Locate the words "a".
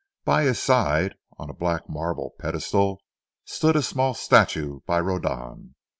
1.51-1.53, 3.75-3.83